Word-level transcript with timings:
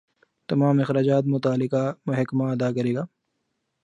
تمام 0.49 0.79
اخراجات 0.79 1.23
متعلقہ 1.25 1.83
محکمہ 2.05 2.45
ادا 2.51 2.71
کرے 2.71 2.93
گا 2.95 3.03